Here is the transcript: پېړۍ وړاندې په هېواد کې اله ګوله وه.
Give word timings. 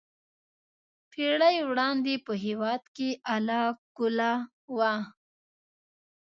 پېړۍ 1.11 1.57
وړاندې 1.69 2.13
په 2.25 2.33
هېواد 2.45 2.83
کې 2.95 3.09
اله 3.35 3.61
ګوله 3.97 4.31
وه. 4.77 4.93